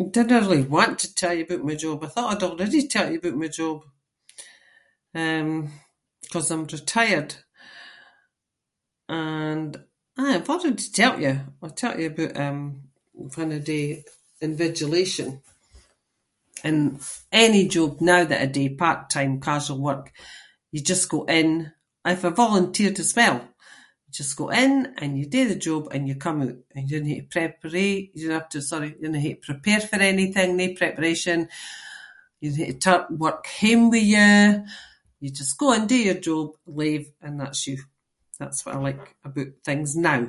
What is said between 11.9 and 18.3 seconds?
you aboot, um, when I do invigilation and any job now